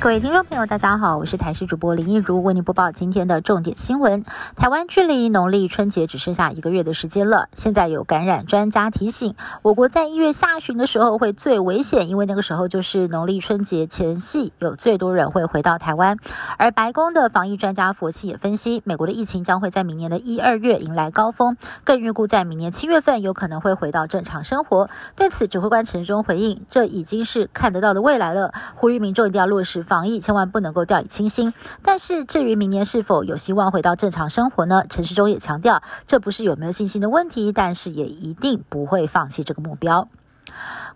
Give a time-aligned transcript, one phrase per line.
[0.00, 4.22] 各位听众朋友，大家好，我是台视主播林一如，为您播报今天的重点新闻。
[4.54, 16.16] 台湾距离农历春节只剩下一个月的时间了，现在有感染专家提醒，我国在一月下旬的时候会最危险，因为那个时候就是农历春节前夕，有最多人会回到台湾。
[16.58, 24.88] 而白宫的防疫专家佛奇也分析，美国的疫情将会在明年的一二月迎来高峰，更预估在明年七月份有可能会回到正常生活。
[25.16, 30.06] 对此，指挥官陈忠回应，这已经是看得到的未来了，呼吁民众一定要落实防。
[30.06, 31.52] 疫千万不能够掉以轻心，
[31.82, 34.84] 但是至于明年是否有希望回到正常生活呢？
[34.88, 40.08] 陈时中也强调，这不是有没有信心的问题，但是也一定不会放弃这个目标。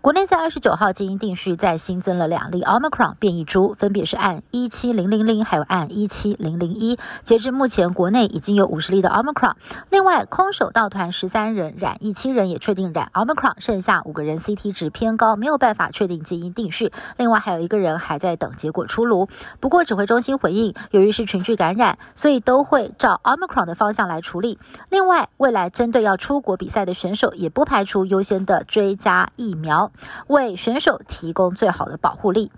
[0.03, 6.99] 国内在二十九号基因定序再新增了两例 Omicron 变异株，分别是按一七零零零还有按一七零零一。
[7.21, 9.53] 截至目前，国内已经有五十例的 Omicron。
[9.89, 16.91] 另外，空手道团十三人染疫，七人也确定染 Omicron，剩下五个人 CT 值偏高，没有办法确定基因定序。
[17.15, 19.29] 另外还有一个人还在等结果出炉。
[19.61, 24.59] 不过指挥中心回应，由于是群聚感染，所以都会照 Omicron 的方向来处理。
[24.89, 29.92] 另外，未来针对要出国比赛的选手，也不排除优先的追加疫苗。
[30.27, 32.51] 为选手提供最好的保护力。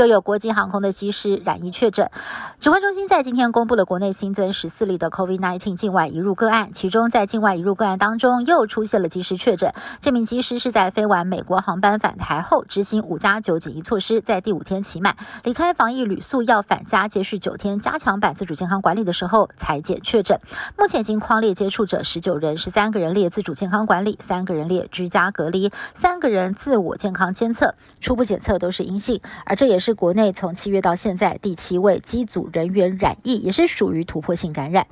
[0.00, 2.10] 又有国际航空的机师染疫确诊，
[2.58, 9.74] 指挥中心在今天公布了国内新增十四例的 COVID-19 境外移入个案，其中在境外移入个案当中又出现了机师确诊。
[10.00, 20.40] 这名机师是在飞完美国航班返台后，执行五加九检疫措施，在第五天期满离开防疫旅宿要返家接续九天加强版自主健康管理的时候裁检确诊。
[20.78, 34.86] 目前已经框列接触者十九人，十三个人列自主健康管理，三个人列居家隔离，三个人自我健康监测，初步检测都是阴性，而这也是国内从七月到现在第七位机组人员染疫，也是属于突破性感染。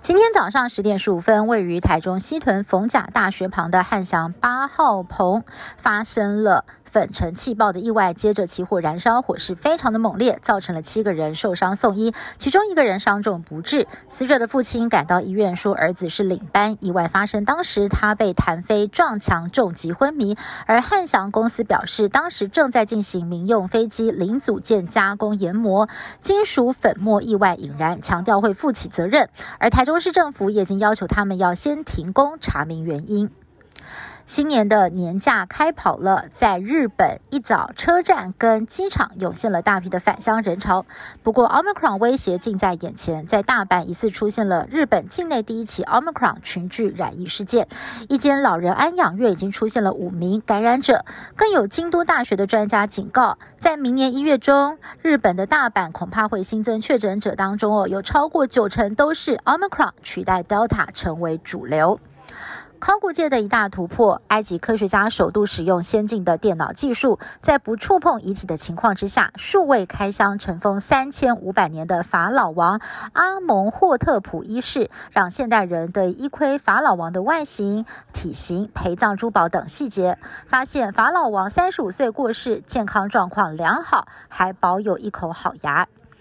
[0.00, 5.44] 今天早上十点十五分，位于台中西屯逢甲大学旁的汉翔八号棚
[5.76, 13.86] 发生了粉尘气爆的意外，接着起火燃烧，火势非常的猛烈，造成了七个人受伤送医，其中一个人伤重不治。
[14.08, 20.36] 死者的父亲赶到医院说，儿子是领班，意外发生当时他被弹飞撞墙重击昏迷。
[20.66, 25.88] 而汉翔公司表示，当时正在进行民用飞机零组件加工研磨，
[26.18, 29.28] 金属粉末意外引燃，强调会负起责任。
[29.60, 30.00] 而台中。
[30.00, 33.30] 市政府也已经要求他们要先停工查明原因。
[34.30, 40.86] 新年的年假开跑了，在日本一早车站跟机场涌现了大批的返乡人潮。
[41.24, 47.66] 不过，Omicron 威胁近在眼前，在大阪疑似出现了日本境内第一起 Omicron 群聚染疫事件，
[48.08, 51.04] 一间老人安养院已经出现了五名感染者。
[51.34, 61.98] 更有京都大学的专家警告，在明年一月中，日本的大阪恐怕会新增确诊者当中哦，有超过九成都是 Omicron 取代 Delta 成为主流。
[62.80, 72.80] 考古界的一大突破，埃及科学家首度使用先进的电脑技术，在不触碰遗体的情况之下，数位开箱尘封三千五百年的法老王
[73.12, 85.86] 阿蒙霍特普一世，让现代人得以一窥法老王的外形、体型、陪葬珠宝等细节，发现法老王三十五岁过世，健康状况良好，还保有一口好牙。